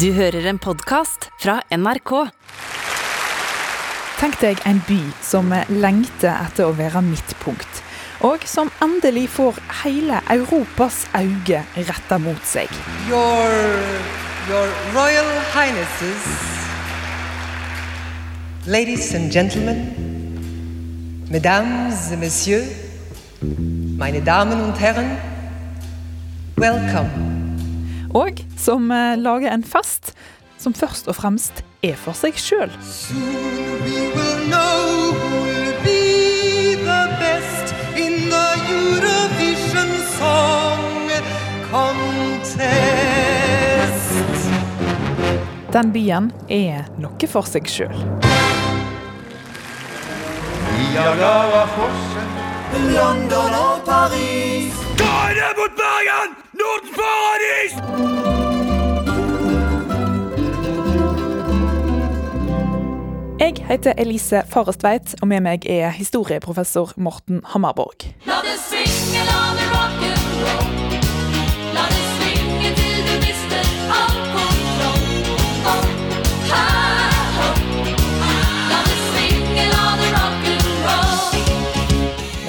[0.00, 2.10] Du hører en podkast fra NRK.
[4.18, 7.80] Tenk deg en by som lengter etter å være midtpunkt,
[8.20, 12.68] og som endelig får hele Europas øyne retta mot seg.
[13.08, 13.56] Your,
[14.50, 16.28] your Royal Highnesses,
[18.66, 19.80] ladies and gentlemen,
[21.30, 22.68] mesdames et messieurs,
[23.96, 25.16] meine Damen und Herren,
[26.60, 27.08] welcome.
[28.12, 30.14] Og som eh, lager en fest
[30.58, 32.72] som først og fremst er for seg sjøl.
[32.82, 41.10] Soon we will know who will be the best in the Eurovision Song
[41.70, 43.16] Contest.
[56.66, 58.26] Seg sjøl.
[63.40, 68.08] Jeg heter Elise Farestveit, og med meg er historieprofessor Morten Hammerborg.
[68.26, 70.75] La det svinge, la det rock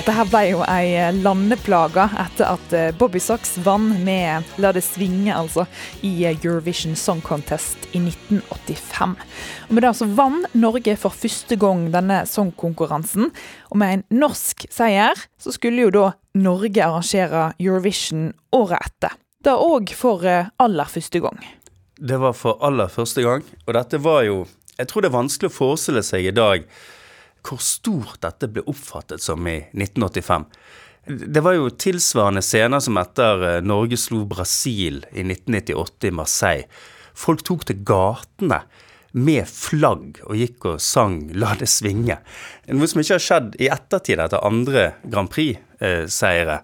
[0.07, 4.85] Dette her ble jo ei landeplage etter at eh, Bobby Socks vant med La det
[4.85, 5.65] svinge, altså,
[5.99, 9.17] i Eurovision Song Contest i 1985.
[9.67, 13.33] Og Med det så vant Norge for første gang denne sangkonkurransen.
[13.67, 16.07] Og med en norsk seier så skulle jo da
[16.39, 19.19] Norge arrangere Eurovision året etter.
[19.43, 21.43] Da òg for eh, aller første gang.
[21.99, 24.45] Det var for aller første gang, og dette var jo
[24.77, 26.63] Jeg tror det er vanskelig å forestille seg i dag
[27.47, 30.45] hvor stort dette ble oppfattet som i 1985.
[31.07, 36.67] Det var jo tilsvarende scener som etter eh, Norge slo Brasil i 1998 i Marseille.
[37.17, 38.59] Folk tok til gatene
[39.17, 42.19] med flagg og gikk og sang 'La det svinge'.
[42.75, 46.59] Noe som ikke har skjedd i ettertid etter andre Grand Prix-seire.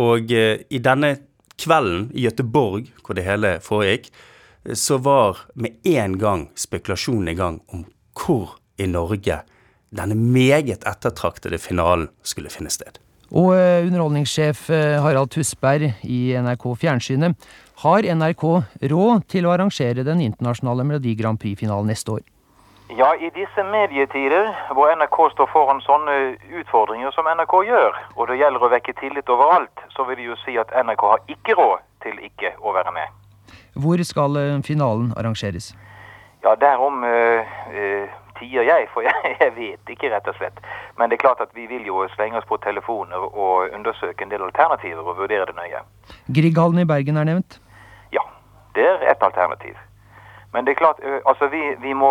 [0.00, 1.16] Og eh, i denne
[1.60, 4.08] kvelden i Gøteborg, hvor det hele foregikk,
[4.64, 7.84] eh, så var med en gang spekulasjonen i gang om
[8.16, 9.42] hvor i Norge
[9.90, 13.00] denne meget ettertraktede finalen skulle finne sted.
[13.34, 17.48] Og eh, underholdningssjef eh, Harald Tusberg i NRK Fjernsynet.
[17.82, 18.44] Har NRK
[18.92, 22.22] råd til å arrangere den internasjonale Melodi Grand Prix-finalen neste år?
[22.94, 28.36] Ja, i disse medietider hvor NRK står foran sånne utfordringer som NRK gjør, og det
[28.38, 31.80] gjelder å vekke tillit overalt, så vil det jo si at NRK har ikke råd
[32.04, 33.08] til ikke å være med.
[33.74, 35.72] Hvor skal eh, finalen arrangeres?
[36.44, 40.60] Ja, derom eh, eh, tier jeg, for jeg, jeg vet ikke, rett og slett.
[40.98, 44.34] Men det er klart at vi vil jo slenge oss på telefoner og undersøke en
[44.34, 45.82] del alternativer og vurdere det nøye.
[46.36, 47.60] Grieghallen i Bergen er nevnt.
[48.12, 48.24] Ja,
[48.78, 49.76] det er ett alternativ.
[50.54, 52.10] Men det er klart, altså vi, vi må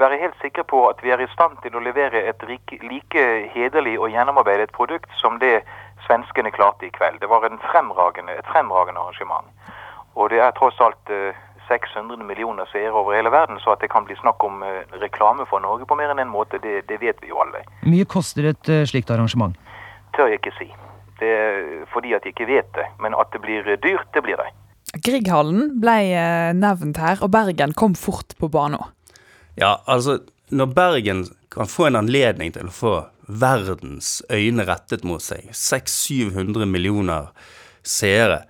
[0.00, 3.98] være helt sikre på at vi er i stand til å levere et like hederlig
[3.98, 5.58] og gjennomarbeidet produkt som det
[6.06, 7.20] svenskene klarte i kveld.
[7.20, 9.52] Det var en fremragende, et fremragende arrangement.
[10.16, 11.12] Og det er tross alt
[11.68, 14.62] 600 millioner seere over hele verden, så at det kan bli snakk om
[15.02, 17.64] reklame for Norge på mer enn en måte, det, det vet vi jo alle.
[17.88, 19.56] Mye koster et eh, slikt arrangement.
[20.16, 20.68] Tør jeg ikke si.
[21.20, 21.62] Det er
[21.92, 22.88] fordi at jeg ikke vet det.
[23.02, 24.50] Men at det blir dyrt, det blir det.
[25.02, 28.82] Grieghallen ble eh, nevnt her, og Bergen kom fort på banen.
[29.56, 30.18] Ja, altså,
[30.50, 32.94] når Bergen kan få en anledning til å få
[33.28, 37.30] verdens øyne rettet mot seg, 600-700 millioner
[37.86, 38.42] seere,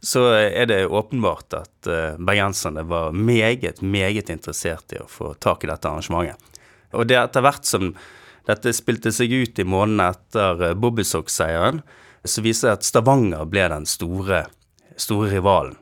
[0.00, 5.64] så er det åpenbart at uh, bergenserne var meget, meget interessert i å få tak
[5.64, 6.38] i dette arrangementet.
[6.94, 7.90] Og det etter hvert som
[8.48, 11.82] dette spilte seg ut i månedene etter uh, Bobbysocks-seieren,
[12.24, 14.44] så viser det at Stavanger ble den store,
[14.96, 15.74] store rivalen.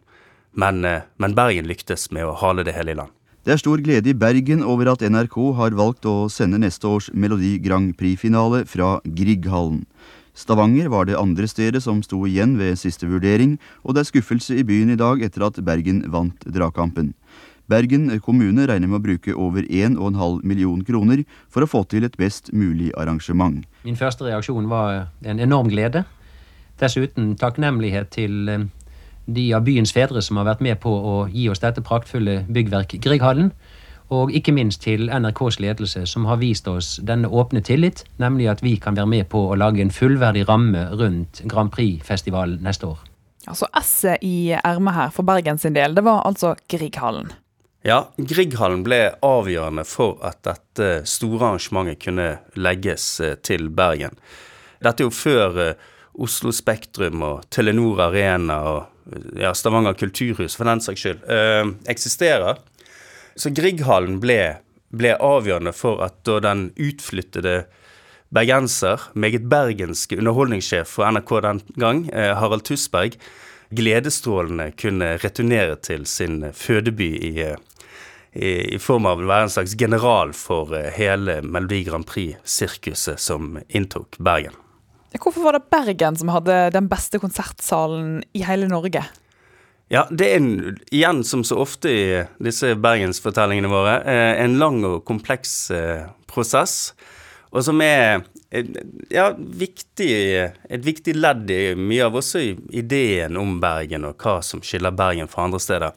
[0.56, 3.12] Men, uh, men Bergen lyktes med å hale det hele i land.
[3.46, 7.12] Det er stor glede i Bergen over at NRK har valgt å sende neste års
[7.14, 9.84] Melodi Grand Prix-finale fra Grieghallen.
[10.36, 14.58] Stavanger var det andre stedet som sto igjen ved siste vurdering, og det er skuffelse
[14.60, 17.14] i byen i dag etter at Bergen vant dragkampen.
[17.66, 22.18] Bergen kommune regner med å bruke over 1,5 million kroner for å få til et
[22.20, 23.64] best mulig arrangement.
[23.82, 26.04] Min første reaksjon var en enorm glede.
[26.78, 28.68] Dessuten takknemlighet til eh,
[29.26, 32.98] de av byens fedre som har vært med på å gi oss dette praktfulle byggverk
[33.02, 33.50] Grieghallen.
[34.14, 38.62] Og ikke minst til NRKs ledelse, som har vist oss denne åpne tillit, nemlig at
[38.62, 43.00] vi kan være med på å lage en fullverdig ramme rundt Grand Prix-festivalen neste år.
[43.46, 47.32] Altså S-et i ermet her for Bergen sin del, det var altså Grieghallen.
[47.86, 54.18] Ja, Grieghallen ble avgjørende for at dette store arrangementet kunne legges eh, til Bergen.
[54.82, 55.84] Dette er jo før eh,
[56.22, 61.62] Oslo Spektrum og Telenor Arena og ja, Stavanger kulturhus for den saks skyld eh,
[61.92, 62.58] eksisterer.
[63.36, 64.56] Så Grieghallen ble,
[64.96, 67.66] ble avgjørende for at da den utflyttede
[68.34, 73.18] bergenser, meget bergenske underholdningssjef for NRK den gang, eh, Harald Tusberg,
[73.76, 77.56] gledesstrålende kunne returnere til sin fødeby i, eh,
[78.32, 83.20] i, i form av å være en slags general for eh, hele Melodi Grand Prix-sirkuset
[83.20, 84.56] som inntok Bergen.
[85.16, 89.04] Hvorfor var det Bergen som hadde den beste konsertsalen i hele Norge?
[89.88, 92.06] Ja, det er en, igjen, som så ofte i
[92.42, 96.94] disse bergensfortellingene våre, eh, en lang og kompleks eh, prosess.
[97.54, 98.24] Og som er
[99.10, 100.10] ja, viktig,
[100.70, 102.42] et viktig ledd i mye av også
[102.74, 105.94] ideen om Bergen, og hva som skiller Bergen fra andre steder.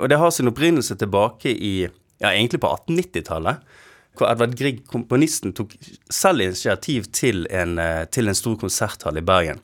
[0.00, 3.74] Og det har sin opprinnelse tilbake i ja, egentlig på 1890-tallet.
[4.14, 5.74] Hvor Edvard Grieg, komponisten, tok
[6.12, 9.60] selv initiativ til en, eh, til en stor konserthall i Bergen.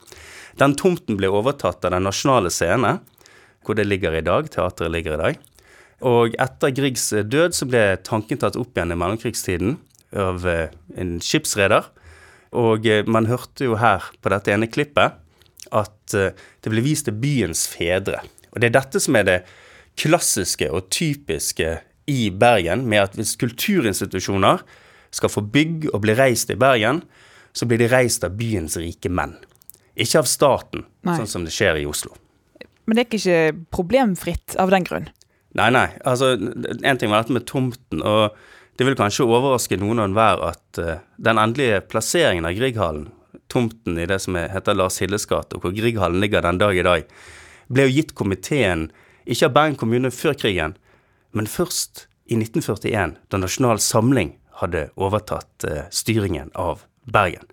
[0.58, 2.98] Den tomten ble overtatt av Den nasjonale scene,
[3.70, 4.50] hvor det ligger i dag.
[4.50, 5.40] Teatret ligger i dag.
[6.10, 9.76] Og etter Griegs død så ble tanken tatt opp igjen i mellomkrigstiden
[10.16, 11.90] av eh, en skipsreder.
[12.56, 15.20] Og eh, man hørte jo her på dette ene klippet
[15.76, 16.32] at eh,
[16.64, 18.24] det ble vist til byens fedre.
[18.50, 19.38] Og det er dette som er det
[20.00, 21.76] klassiske og typiske
[22.10, 24.64] i Bergen, med at hvis kulturinstitusjoner
[25.14, 27.04] skal få bygg og bli reist i Bergen,
[27.52, 29.36] så blir de reist av byens rike menn.
[30.00, 31.18] Ikke av staten, Nei.
[31.18, 32.14] sånn som det skjer i Oslo.
[32.90, 35.04] Men det er ikke problemfritt av den grunn.
[35.54, 35.86] Nei, nei.
[36.02, 38.34] Altså, en ting var dette med tomten, og
[38.78, 43.04] det vil kanskje overraske noen og enhver at uh, den endelige plasseringen av Grieghallen,
[43.46, 46.74] tomten i det som er, heter Lars Hilles gate, og hvor Grieghallen ligger den dag
[46.74, 47.06] i dag,
[47.70, 48.88] ble jo gitt komiteen,
[49.22, 50.74] ikke av Bergen kommune før krigen,
[51.30, 54.34] men først i 1941, da Nasjonal Samling
[54.64, 57.46] hadde overtatt uh, styringen av Bergen.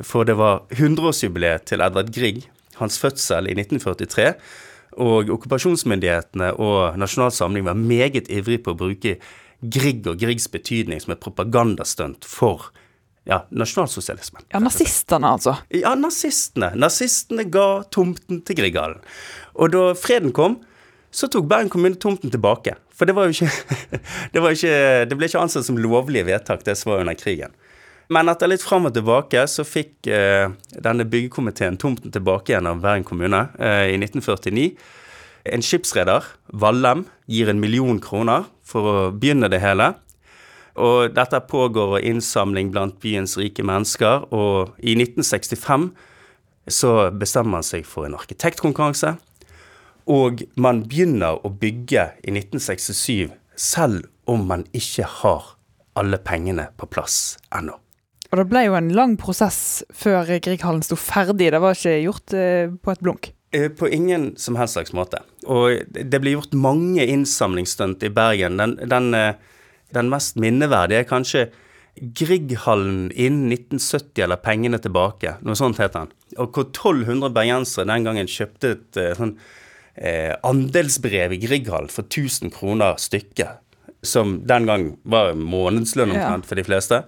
[0.00, 2.46] For det var 100-årsjubileet til Edvard Grieg,
[2.80, 4.32] hans fødsel i 1943,
[4.98, 9.16] og okkupasjonsmyndighetene og Nasjonal Samling var meget ivrig på å bruke
[9.60, 12.70] Grieg og Griegs betydning som et propagandastunt for
[13.28, 14.46] ja, nasjonalsosialismen.
[14.48, 15.54] Ja, nazistene, altså.
[15.76, 16.72] Ja, nazistene.
[16.74, 19.02] Nazistene ga tomten til Grieghallen.
[19.60, 20.58] Og da freden kom,
[21.14, 22.76] så tok Bergen kommune tomten tilbake.
[22.94, 23.50] For det var jo ikke
[24.34, 24.74] Det, var ikke,
[25.10, 27.54] det ble ikke ansett som lovlige vedtak, det som var under krigen.
[28.10, 30.50] Men etter litt fram og tilbake så fikk eh,
[30.82, 34.64] denne byggekomiteen tomten tilbake igjen av Bergen kommune eh, i 1949.
[35.54, 39.92] En skipsreder, Vallem, gir en million kroner for å begynne det hele.
[40.74, 45.90] Og dette pågår innsamling blant byens rike mennesker, og i 1965
[46.70, 49.12] så bestemmer man seg for en arkitektkonkurranse.
[50.10, 55.54] Og man begynner å bygge i 1967, selv om man ikke har
[55.94, 57.78] alle pengene på plass ennå.
[58.30, 61.50] Og det ble jo en lang prosess før Grieghallen sto ferdig.
[61.50, 63.32] Det var ikke gjort eh, på et blunk.
[63.50, 65.24] Eh, På ingen som helst slags måte.
[65.50, 68.60] Og det ble gjort mange innsamlingsstunt i Bergen.
[68.60, 69.34] Den, den, eh,
[69.96, 71.48] den mest minneverdige er kanskje
[72.00, 75.34] Grieghallen innen 1970, eller Pengene tilbake.
[75.42, 76.14] Noe sånt heter den.
[76.38, 79.34] Og hvor 1200 bergensere den gangen kjøpte et eh, sånn
[79.98, 83.58] eh, andelsbrev i Grieghallen for 1000 kroner stykket.
[84.06, 87.02] Som den gang var månedslønn omtrent for de fleste.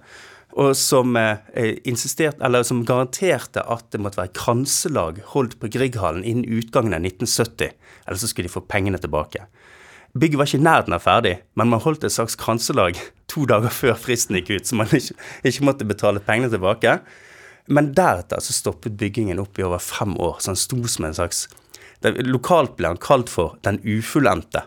[0.53, 6.45] Og som eh, eller som garanterte at det måtte være kranselag holdt på Grieghallen innen
[6.45, 7.71] utgangen av 1970.
[8.05, 9.47] eller så skulle de få pengene tilbake.
[10.13, 12.99] Bygget var ikke i nærheten av ferdig, men man holdt et slags kranselag
[13.31, 16.99] to dager før fristen gikk ut, så man ikke, ikke måtte betale pengene tilbake.
[17.65, 21.17] Men deretter så stoppet byggingen opp i over fem år, så han sto som en
[21.17, 21.47] slags
[22.03, 24.65] Lokalt ble han kalt for Den ufullendte.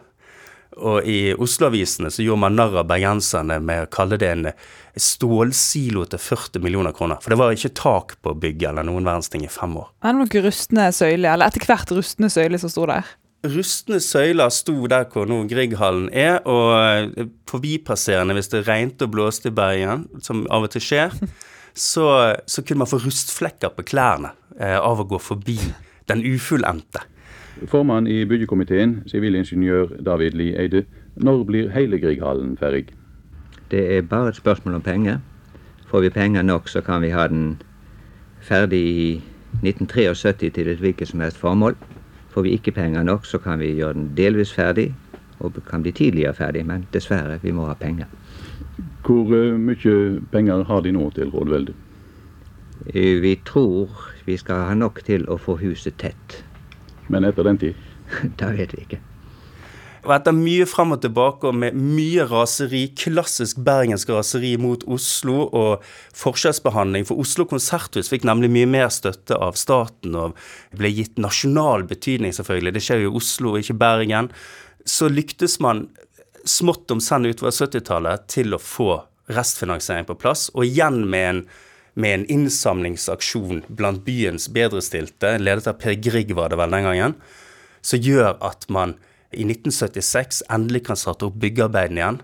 [0.76, 4.48] Og i Oslo-avisene så gjorde man narr av bergenserne med å kalle det en
[4.96, 7.20] stålsilo til 40 millioner kroner.
[7.24, 9.88] For det var ikke tak på bygget eller noen verdens ting i fem år.
[10.02, 13.08] Det er noen rustne søyler, eller etter hvert rustne søyler som sto der.
[13.46, 19.12] Rustne søyler sto der hvor nå Grieghallen er, og eh, forbipasserende hvis det regnet og
[19.14, 21.16] blåste i Bergen, som av og til skjer,
[21.88, 22.06] så,
[22.44, 25.58] så kunne man få rustflekker på klærne eh, av å gå forbi
[26.10, 27.04] den ufullendte.
[27.64, 30.84] Formann i byggekomiteen, sivilingeniør David Lie Eide.
[31.16, 32.86] Når blir hele Grieghallen ferdig?
[33.70, 35.18] Det er bare et spørsmål om penger.
[35.86, 37.62] Får vi penger nok, så kan vi ha den
[38.40, 39.22] ferdig i
[39.62, 41.76] 1973 til et hvilket som helst formål.
[42.30, 44.94] Får vi ikke penger nok, så kan vi gjøre den delvis ferdig,
[45.40, 46.66] og kan bli tidligere ferdig.
[46.66, 48.06] Men dessverre, vi må ha penger.
[49.06, 51.74] Hvor eh, mye penger har de nå til rådveldet?
[52.94, 53.88] Eh, Vi tror
[54.26, 56.44] vi skal ha nok til å få huset tett.
[57.12, 57.84] Men etter den tid?
[58.40, 59.02] Da vet vi ikke.
[60.06, 65.48] Og etter mye frem og tilbake og med mye raseri, klassisk bergensk raseri mot Oslo
[65.48, 65.82] og
[66.14, 70.38] forskjellsbehandling, for Oslo konserthus fikk nemlig mye mer støtte av staten og
[70.78, 72.76] ble gitt nasjonal betydning, selvfølgelig.
[72.76, 74.30] Det skjer jo i Oslo, ikke Bergen.
[74.86, 75.88] Så lyktes man
[76.46, 78.92] smått om senn utover 70-tallet til å få
[79.34, 81.46] restfinansiering på plass, og igjen med en,
[81.96, 87.14] med en innsamlingsaksjon blant byens bedrestilte, ledet av Per Grieg var det vel den gangen,
[87.80, 88.94] som gjør at man
[89.32, 92.20] i 1976 endelig kan starte opp byggearbeidene igjen,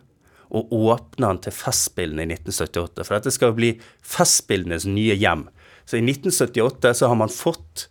[0.52, 3.06] og åpne den til Festspillene i 1978.
[3.06, 3.70] For dette skal jo bli
[4.04, 5.46] Festspillenes nye hjem.
[5.88, 7.86] Så i 1978 så har man fått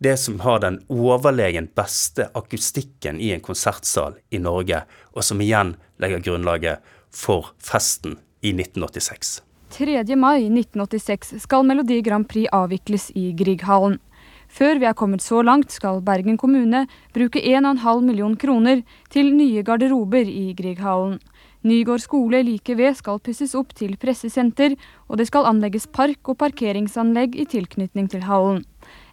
[0.00, 5.74] det som har den overlegen beste akustikken i en konsertsal i Norge, og som igjen
[6.00, 9.40] legger grunnlaget for festen i 1986.
[9.70, 10.16] 3.
[10.16, 13.98] mai 1986 skal Melodi Grand Prix avvikles i Grieghallen.
[14.46, 19.64] Før vi er kommet så langt, skal Bergen kommune bruke 1,5 million kroner til nye
[19.66, 21.18] garderober i Grieghallen.
[21.66, 24.76] Nygård skole like ved skal pusses opp til pressesenter,
[25.10, 28.62] og det skal anlegges park og parkeringsanlegg i tilknytning til hallen.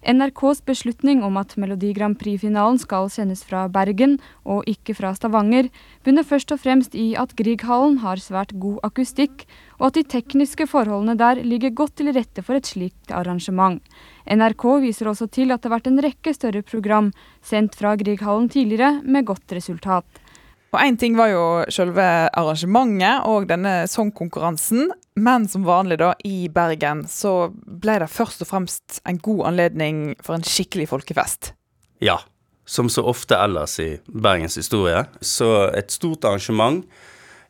[0.03, 5.69] NRKs beslutning om at Melodi Grand Prix-finalen skal sendes fra Bergen og ikke fra Stavanger,
[6.03, 9.45] bunner først og fremst i at Grieghallen har svært god akustikk,
[9.79, 13.79] og at de tekniske forholdene der ligger godt til rette for et slikt arrangement.
[14.27, 18.51] NRK viser også til at det har vært en rekke større program sendt fra Grieghallen
[18.51, 20.05] tidligere, med godt resultat.
[20.73, 26.47] Og Én ting var jo selve arrangementet og denne sangkonkurransen, men som vanlig da i
[26.49, 31.53] Bergen så ble det først og fremst en god anledning for en skikkelig folkefest.
[32.03, 32.19] Ja,
[32.65, 35.05] som så ofte ellers i Bergens historie.
[35.21, 36.85] Så et stort arrangement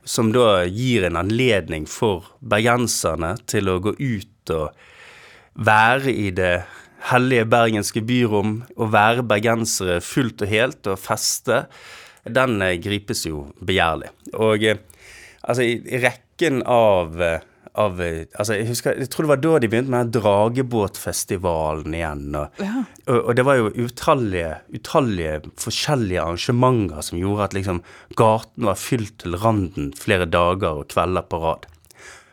[0.03, 4.73] som da gir en anledning for bergenserne til å gå ut og
[5.53, 6.63] være i det
[7.11, 11.63] hellige bergenske byrom, og være bergensere fullt og helt og feste,
[12.23, 14.11] den eh, gripes jo begjærlig.
[14.39, 14.79] Og eh,
[15.41, 17.49] altså, i, rekken av eh,
[17.79, 22.25] av, altså jeg, husker, jeg tror det var da de begynte med den Dragebåtfestivalen igjen.
[22.37, 22.83] Og, Ja.
[23.07, 27.81] og, og det var jo utallige, utallige forskjellige arrangementer som gjorde at liksom
[28.19, 31.65] gaten var fylt til randen flere dager og kvelder på rad.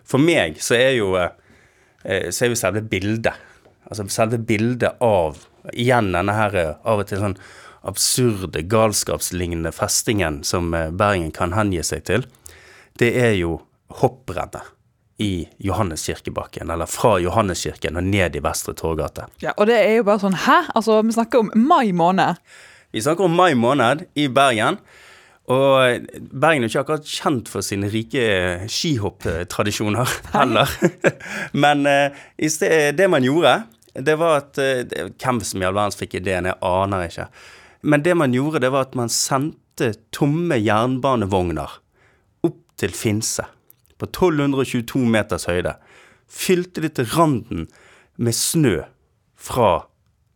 [0.04, 3.32] For meg så er jo, eh, så er jo selve bildet,
[3.88, 5.38] altså selve bildet av
[5.72, 7.38] igjen denne her eh, av og til sånn
[7.88, 12.26] absurde, galskapslignende festingen som eh, Bergen kan hengi seg til,
[13.00, 13.62] det er jo
[14.02, 14.68] hopprennet
[15.20, 19.26] i Johanneskirkebakken, eller fra Johanneskirken og ned i Vestre Torgate.
[19.44, 20.62] Ja, Og det er jo bare sånn Hæ?
[20.74, 22.40] Altså, vi snakker om mai måned.
[22.94, 24.80] Vi snakker om mai måned i Bergen.
[25.50, 28.24] Og Bergen er ikke akkurat kjent for sine rike
[28.70, 30.72] skihopptradisjoner heller.
[31.64, 33.58] Men eh, sted, det man gjorde,
[33.92, 37.28] det var at eh, Hvem som i all verden fikk ideen, jeg aner ikke.
[37.82, 41.80] Men det man gjorde, det var at man sendte tomme jernbanevogner
[42.46, 43.44] opp til Finse
[44.00, 45.76] på 1222 meters høyde.
[46.30, 47.68] Fylte det til randen
[48.20, 48.80] med snø
[49.40, 49.86] fra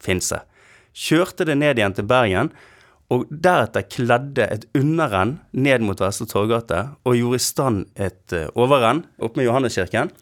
[0.04, 0.42] Finse.
[0.94, 2.52] Kjørte det ned igjen til Bergen,
[3.12, 8.49] og deretter kledde et underrenn ned mot Vestre Torgate og gjorde i stand et eh,
[8.56, 10.12] overrenn opp med Johanneskirken.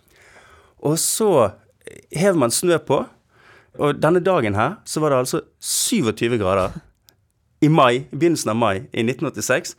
[0.83, 1.53] Og så
[2.11, 3.05] hev man snø på,
[3.79, 6.75] og denne dagen her så var det altså 27 grader
[7.63, 9.77] i mai, begynnelsen av mai i 1986.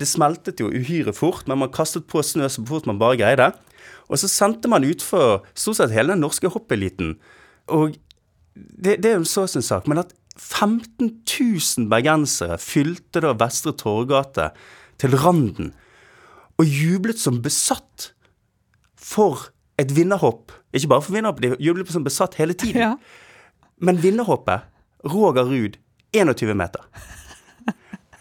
[0.00, 3.50] Det smeltet jo uhyre fort, men man kastet på snø så fort man bare greide.
[4.10, 7.16] Og så sendte man utfor stort sett hele den norske hoppeliten.
[7.72, 7.96] Og
[8.54, 13.72] det, det er jo så sin sak, men at 15 000 bergensere fylte da Vestre
[13.76, 14.50] Torgate
[15.00, 15.72] til randen
[16.56, 18.10] og jublet som besatt
[18.96, 19.48] for
[19.80, 20.52] et vinnerhopp.
[20.72, 22.80] Ikke bare for vinnerhopp, de jublet som besatt hele tiden.
[22.80, 22.94] Ja.
[23.76, 24.64] Men vinnerhoppet,
[25.04, 25.76] Roger Ruud,
[26.16, 26.84] 21 meter.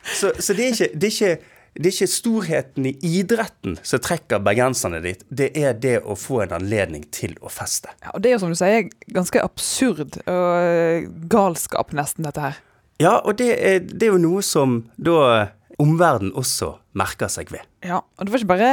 [0.05, 3.99] Så, så det, er ikke, det, er ikke, det er ikke storheten i idretten som
[3.99, 5.25] trekker bergenserne dit.
[5.27, 7.91] Det er det å få en anledning til å feste.
[7.99, 12.47] Ja, og det er jo som du sier, ganske absurd og eh, galskap, nesten, dette
[12.47, 12.61] her.
[13.03, 15.51] Ja, og det er, det er jo noe som da
[15.81, 17.67] omverdenen også merker seg ved.
[17.85, 18.69] Ja, og det var ikke bare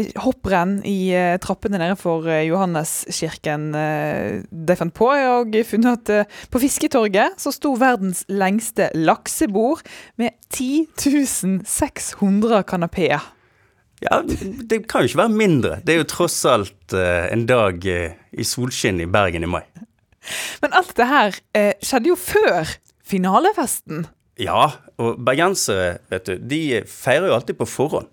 [0.00, 5.10] eh, hopprenn i eh, trappene nede for eh, Johanneskirken de fant på.
[5.18, 9.84] Jeg har funnet at på Fisketorget så sto verdens lengste laksebord
[10.20, 10.88] med 10
[11.68, 13.28] 600 kanapeer.
[14.02, 15.76] Ja, det kan jo ikke være mindre.
[15.84, 19.62] Det er jo tross alt en dag i solskinn i Bergen i mai.
[20.64, 21.38] Men alt det her
[21.84, 24.06] skjedde jo før finalefesten.
[24.40, 24.72] Ja,
[25.02, 28.10] og bergensere, vet du, de feirer jo alltid på forhånd.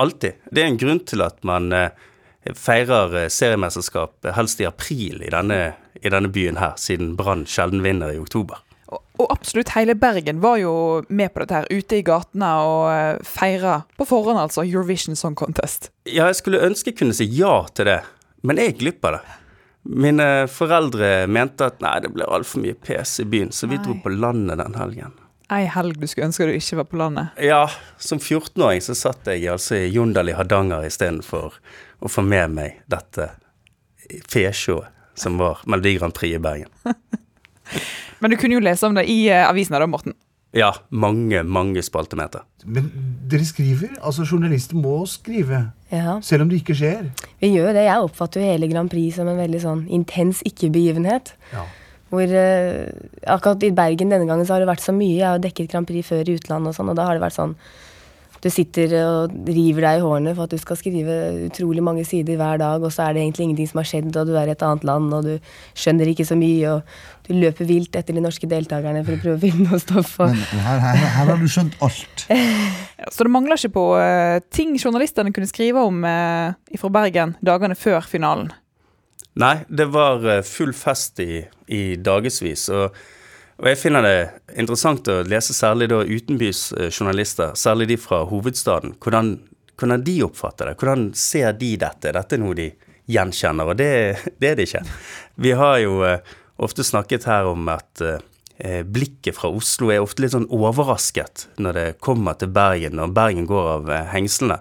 [0.00, 0.38] Alltid.
[0.50, 1.90] Det er en grunn til at man eh,
[2.56, 7.84] feirer eh, seriemesterskap helst i april i denne, i denne byen her, siden Brann sjelden
[7.84, 8.62] vinner i oktober.
[8.86, 10.72] Og, og absolutt hele Bergen var jo
[11.08, 15.36] med på dette her, ute i gatene og eh, feira på forhånd, altså, Eurovision Song
[15.36, 15.90] Contest.
[16.06, 18.00] Ja, jeg skulle ønske jeg kunne si ja til det,
[18.46, 19.36] men jeg gikk glipp av det.
[19.86, 23.84] Mine foreldre mente at nei, det ble altfor mye pes i byen, så vi Nei.
[23.84, 25.14] dro på landet den helgen.
[25.52, 27.38] Ei helg du skulle ønske du ikke var på landet?
[27.42, 27.64] Ja,
[28.02, 31.58] som 14-åring så satt jeg altså i Jondal i Hardanger istedenfor
[32.02, 33.30] å få med meg dette
[34.30, 36.68] fesjået som var Melodi Grand Prix i Bergen.
[38.20, 40.14] Men du kunne jo lese om det i eh, avisen da, Morten.
[40.56, 42.44] Ja, mange, mange spaltemeter.
[42.64, 42.86] Men
[43.28, 43.96] dere skriver.
[44.00, 45.66] Altså, journalister må skrive.
[45.90, 46.18] Ja.
[46.24, 47.10] Selv om det ikke skjer.
[47.42, 47.86] Vi gjør det.
[47.88, 51.34] Jeg oppfatter jo hele Grand Prix som en veldig sånn intens ikke-begivenhet.
[51.52, 51.66] Ja.
[52.12, 52.86] Hvor eh,
[53.26, 55.16] Akkurat i Bergen denne gangen så har det vært så mye.
[55.18, 57.24] Jeg har jo dekket Grand Prix før i utlandet og sånn, og da har det
[57.24, 57.56] vært sånn
[58.44, 61.14] Du sitter og river deg i hårene for at du skal skrive
[61.48, 64.28] utrolig mange sider hver dag, og så er det egentlig ingenting som har skjedd, og
[64.28, 67.66] du er i et annet land, og du skjønner ikke så mye, og du løper
[67.66, 70.12] vilt etter de norske deltakerne for å prøve å finne noe stoff.
[70.20, 72.28] Og, Men her, her, her har du skjønt alt.
[72.96, 77.34] Ja, Så det mangler ikke på uh, ting journalistene kunne skrive om uh, fra Bergen
[77.44, 78.52] dagene før finalen.
[79.36, 82.68] Nei, det var eh, full fest i, i dagevis.
[82.72, 82.94] Og,
[83.60, 84.16] og jeg finner det
[84.56, 89.34] interessant å lese særlig da utenbys eh, særlig de fra hovedstaden, hvordan,
[89.76, 90.78] hvordan de oppfatter det.
[90.80, 92.14] Hvordan ser de dette?
[92.16, 92.70] Dette er noe de
[93.12, 93.90] gjenkjenner, og det,
[94.40, 94.84] det er det ikke.
[95.44, 98.08] Vi har jo eh, ofte snakket her om at
[98.88, 103.44] blikket fra Oslo er ofte litt sånn overrasket når det kommer til Bergen, og Bergen
[103.44, 104.56] går av hengslene.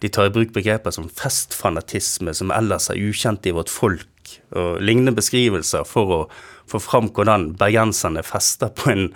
[0.00, 4.10] De tar i bruk begreper som festfanatisme, som ellers er ukjent i vårt folk,
[4.52, 6.20] og lignende beskrivelser for å
[6.68, 9.08] få fram hvordan bergenserne fester en,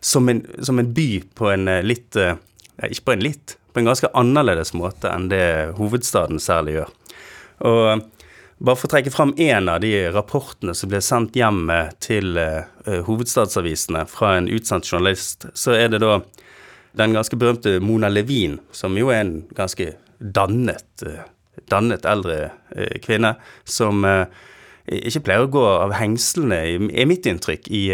[0.00, 2.34] som, en, som en by på en eh, litt eh,
[2.90, 6.90] Ikke på en litt, på en ganske annerledes måte enn det hovedstaden særlig gjør.
[7.70, 8.02] Og eh,
[8.66, 11.68] bare for å trekke fram én av de rapportene som ble sendt hjem
[12.00, 12.38] til
[13.04, 16.22] hovedstadsavisene fra en utsendt journalist, så er det da
[16.96, 21.24] den ganske berømte Mona Levin, som jo er en ganske dannet, eh,
[21.70, 24.26] dannet eldre eh, kvinne, som eh,
[24.86, 27.86] ikke pleier å gå av hengslene, er mitt inntrykk, i,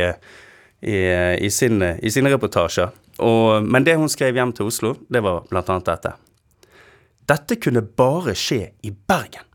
[0.83, 2.93] i, i, sine, i sine reportasjer.
[3.23, 6.13] Og, men det hun skrev hjem til Oslo, det var annet dette.
[7.29, 9.47] Dette kunne bare skje i Bergen.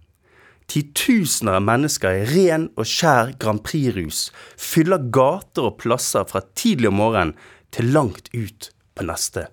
[0.68, 4.26] Titusener av mennesker i ren og skjær Grand Prix-rus
[4.60, 7.38] fyller gater og plasser fra tidlig om morgenen
[7.72, 9.46] til langt ut på neste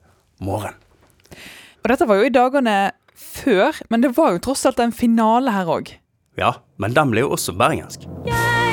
[0.43, 0.75] morgen.
[1.85, 2.77] Og dette var jo i dagene
[3.15, 5.95] før, men det var jo tross alt en finale her òg.
[6.41, 8.09] Ja, men den ble jo også bergensk.
[8.27, 8.64] Dette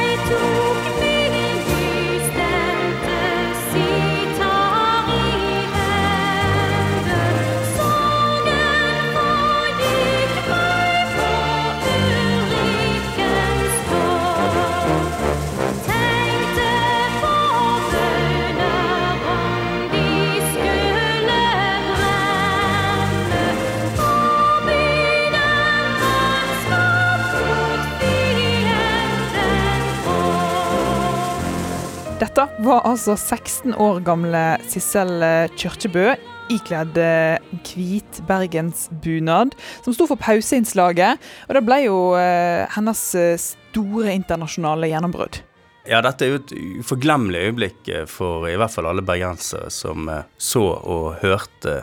[32.72, 36.14] var altså 16 år gamle Sissel eh, Kyrkjebø
[36.52, 37.38] ikledd eh,
[37.72, 39.56] hvit bergensbunad,
[39.86, 41.22] som sto for pauseinnslaget.
[41.48, 45.42] Og det ble jo eh, hennes eh, store internasjonale gjennombrudd.
[45.90, 46.52] Ja, dette er jo et
[46.84, 51.80] uforglemmelig øyeblikk for i hvert fall alle bergensere som så og hørte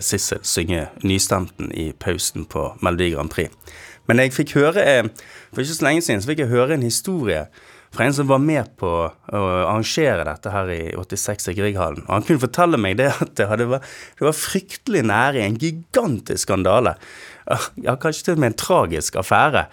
[0.00, 3.52] Sissel synge nystemten i pausen på Melodi Grand Prix.
[4.08, 5.10] Men jeg fikk høre,
[5.52, 7.42] for ikke så lenge siden, så fikk jeg høre en historie
[7.96, 12.04] fra en som var med på å arrangere dette her i 86 i Grieghallen.
[12.04, 16.44] Og han kunne fortelle meg det at det, hadde det var fryktelig nære en gigantisk
[16.44, 16.96] skandale.
[17.80, 19.66] Ja, kanskje til og med en tragisk affære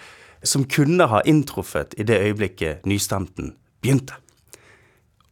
[0.43, 4.15] som kunne ha inntruffet i det øyeblikket nystemten begynte.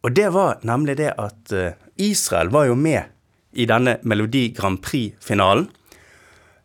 [0.01, 3.11] Og det var nemlig det at eh, Israel var jo med
[3.53, 5.67] i denne Melodi Grand Prix-finalen.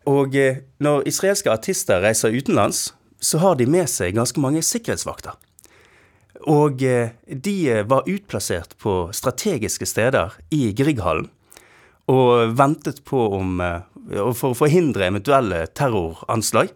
[0.09, 5.37] Og eh, når israelske artister reiser utenlands, så har de med seg ganske mange sikkerhetsvakter.
[6.45, 11.31] Og eh, de eh, var utplassert på strategiske steder i Grieghallen
[12.07, 13.81] og ventet på om eh,
[14.39, 16.69] For å forhindre eventuelle terroranslag.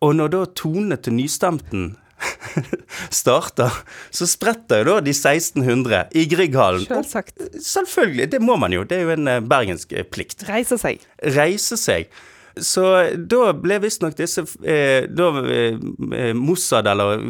[0.00, 1.90] Og når da tonene til nystemten
[3.20, 3.74] starter,
[4.08, 6.86] så spretter jo da de 1600 i Grieghallen.
[6.88, 7.44] Selvsagt.
[7.60, 8.86] Selvfølgelig, det må man jo.
[8.88, 10.46] Det er jo en bergensk plikt.
[10.48, 11.04] Reise seg.
[11.36, 12.08] Reise seg.
[12.56, 12.84] Så
[13.30, 17.22] da ble visstnok disse eh, da, eh, Mossad, eller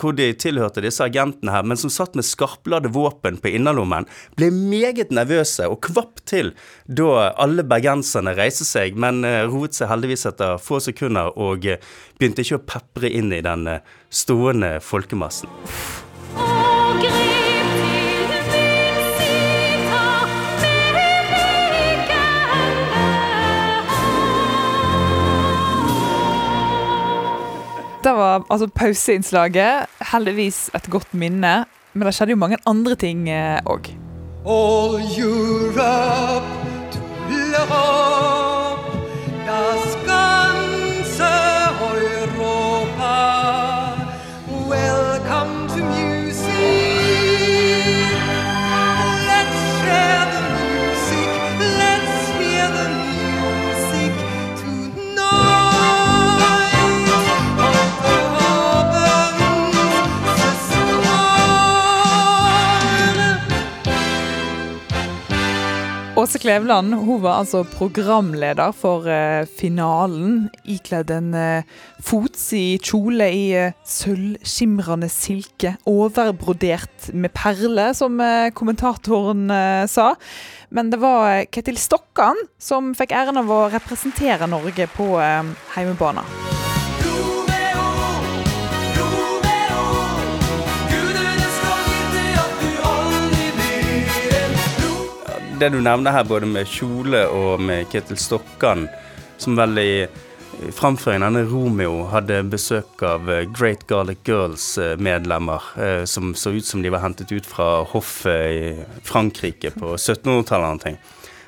[0.00, 4.50] hvor de tilhørte disse agentene her, men som satt med skarpladde våpen på innerlommen, ble
[4.54, 6.54] meget nervøse og kvapp til
[6.86, 11.80] da alle bergenserne reiste seg, men eh, roet seg heldigvis etter få sekunder og eh,
[12.18, 15.50] begynte ikke å pepre inn i den eh, stående folkemassen.
[28.00, 29.86] Det var altså pauseinnslaget.
[30.12, 31.64] Heldigvis et godt minne.
[31.92, 33.90] Men det skjedde jo mange andre ting òg.
[34.46, 36.44] all Europe
[36.92, 38.39] to l'Europe,
[66.30, 73.48] Åse Kleveland hun var altså programleder for uh, finalen, ikledd en uh, fotsid kjole i
[73.58, 80.12] uh, sølvskimrende silke, overbrodert med perler, som uh, kommentatoren eh, sa.
[80.70, 85.50] Men det var eh, Ketil Stokkan som fikk æren av å representere Norge på uh,
[85.74, 86.22] heimebane.
[95.60, 98.86] Det du nevner her, både med kjole og med Ketil Stokkan,
[99.36, 99.92] som vel i
[100.60, 106.66] i framføringen denne Romeo hadde besøk av eh, Great Garlic Girls-medlemmer, eh, som så ut
[106.66, 110.66] som de var hentet ut fra hoffet i Frankrike på 1700-tallet.
[110.66, 110.98] eller ting.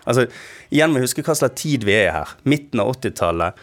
[0.04, 0.24] Altså,
[0.70, 2.32] igjen må vi huske hva slags tid vi er her.
[2.48, 3.60] Midten av 80-tallet.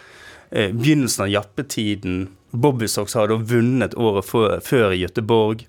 [0.51, 2.21] Eh, begynnelsen av jappetiden.
[2.51, 5.65] Bobbysocks har da vunnet året før, i Göteborg.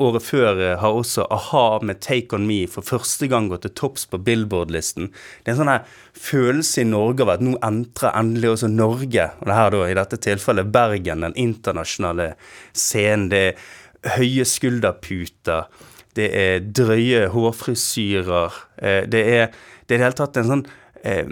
[0.00, 3.74] Året før eh, har også a-ha med Take On Me for første gang gått til
[3.76, 5.10] topps på Billboard-listen.
[5.42, 9.28] Det er en sånn her følelse i Norge av at nå entrer endelig også Norge,
[9.40, 12.32] og det her da i dette tilfellet Bergen, den internasjonale
[12.72, 13.28] scenen.
[13.32, 15.68] Det er høye skulderputer,
[16.16, 19.52] det er drøye hårfrisyrer, eh, det er
[19.92, 20.62] det er i det hele tatt en sånn
[21.04, 21.28] eh,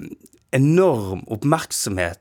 [0.56, 2.20] enorm oppmerksomhet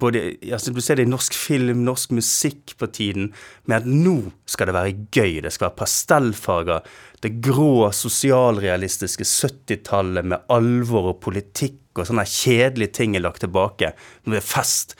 [0.00, 3.32] både, altså Du ser det i norsk film, norsk musikk på tiden,
[3.68, 5.40] med at nå skal det være gøy.
[5.44, 6.90] Det skal være pastellfarger.
[7.22, 13.92] Det grå, sosialrealistiske 70-tallet med alvor og politikk og sånne kjedelige ting er lagt tilbake.
[14.24, 14.94] Nå er det fest.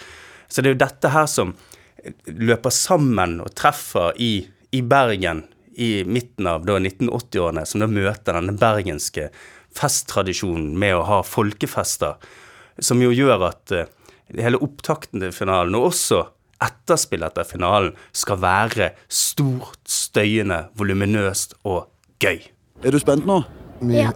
[0.48, 1.54] Så det er jo dette her som
[2.26, 4.32] løper sammen og treffer i,
[4.74, 5.44] i Bergen
[5.78, 9.28] i midten av 1980-årene, som da møter denne bergenske
[9.78, 12.16] festtradisjonen med å ha folkefester,
[12.82, 13.90] som jo gjør at eh,
[14.36, 16.24] hele opptakten til finalen, og også
[16.64, 21.86] etterspillet etter finalen, skal være stort, støyende, voluminøst og
[22.20, 22.42] gøy.
[22.84, 23.42] Er du spent nå?
[23.82, 24.10] Ja.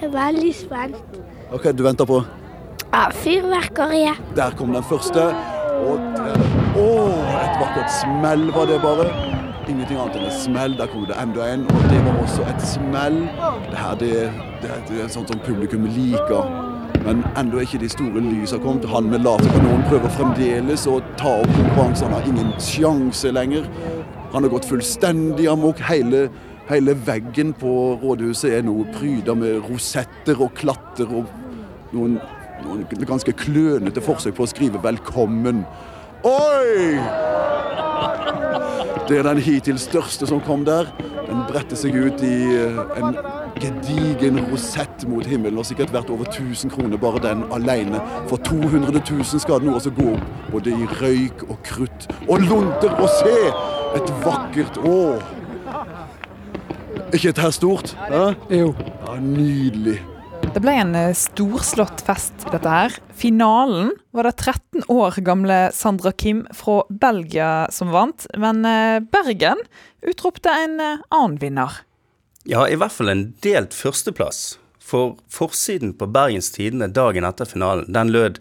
[0.00, 1.20] Jeg er veldig spent.
[1.52, 2.22] Ok, du venter på.
[2.92, 4.20] Ja, fyrverkeriet.
[4.36, 5.26] Der kom den første.
[5.84, 6.44] Og der.
[6.74, 6.84] Å,
[7.40, 9.08] et vakkert smell var det bare.
[9.68, 10.76] Ingenting annet enn et smell.
[10.78, 13.18] Der kom det enda en, og det var også et smell.
[13.70, 14.12] Det her det,
[14.62, 16.73] det, det er sånt som publikum liker.
[17.04, 18.86] Men ennå er ikke de store lysa kommet.
[18.88, 22.08] Han med laserkanonen prøver fremdeles å ta opp konkurransen.
[22.08, 23.68] Han har ingen sjanse lenger.
[24.32, 25.82] Han har gått fullstendig amok.
[25.84, 26.28] Hele,
[26.70, 31.28] hele veggen på rådhuset er nå pryda med rosetter og klatter og
[31.94, 32.16] noen,
[32.64, 35.64] noen ganske klønete forsøk på å skrive 'velkommen'.
[36.24, 36.96] Oi!
[39.08, 40.88] Det er den hittil største som kom der.
[41.28, 43.12] Den bretter seg ut i eh, en
[43.60, 45.58] gedigen rosett mot himmelen.
[45.58, 48.02] Og sikkert verdt over 1000 kroner bare den alene.
[48.30, 52.08] For 200 000 skal den også gå opp, både i røyk og krutt.
[52.28, 53.38] Og lunter og se!
[53.94, 55.22] Et vakkert år.
[57.14, 57.94] ikke dette stort?
[58.10, 58.32] Ja?
[58.50, 58.74] Jo.
[59.06, 60.00] Ja, nydelig.
[60.54, 62.94] Det ble en eh, storslått fest, dette her.
[63.18, 69.62] Finalen var det 13 år gamle Sandra Kim fra Belgia som vant, men eh, Bergen
[70.06, 71.80] utropte en eh, annen vinner.
[72.44, 74.58] Ja, i hvert fall en delt førsteplass.
[74.84, 78.40] For forsiden på Bergens Tidende dagen etter finalen, den lød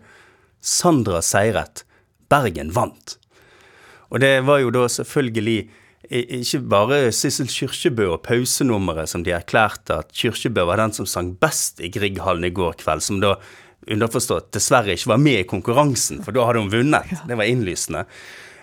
[0.61, 1.85] 'Sandra seiret.
[2.29, 3.17] Bergen vant'.
[4.11, 5.69] Og det var jo da selvfølgelig
[6.09, 11.31] ikke bare Sissel Kyrkjebø og pausenummeret som de erklærte at Kyrkjebø var den som sang
[11.39, 13.37] best i Grieghallen i går kveld, som da
[13.87, 17.07] underforstått dessverre ikke var med i konkurransen, for da hadde hun vunnet.
[17.27, 18.05] Det var innlysende.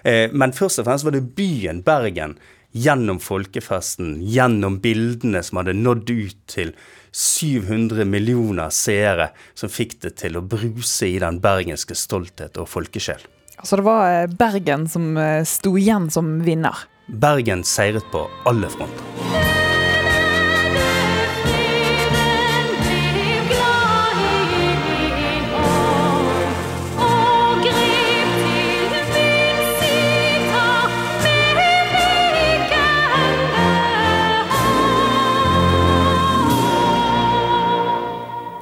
[0.04, 2.38] Eh, Men først og fremst var det byen Bergen,
[2.72, 6.72] gjennom folkefesten, gjennom bildene som hadde nådd ut til
[7.10, 13.22] 700 millioner seere, som fikk det til å bruse i den bergenske stolthet og folkesjel.
[13.60, 16.86] Altså det var eh, Bergen som eh, sto igjen som vinner.
[17.10, 19.59] Bergen seiret på alle fronter.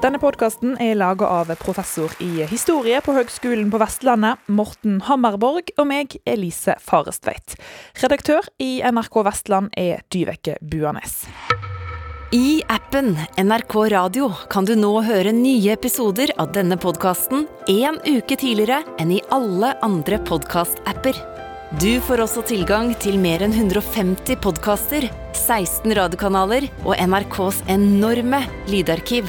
[0.09, 5.85] Denne podkasten er laga av professor i historie på Høgskolen på Vestlandet, Morten Hammerborg, og
[5.91, 7.59] meg, Elise Farestveit.
[8.01, 11.27] Redaktør i NRK Vestland er Dyveke Buanes.
[12.33, 18.41] I appen NRK Radio kan du nå høre nye episoder av denne podkasten en uke
[18.41, 21.21] tidligere enn i alle andre podkast-apper.
[21.85, 28.41] Du får også tilgang til mer enn 150 podkaster, 16 radiokanaler og NRKs enorme
[28.73, 29.29] lydarkiv.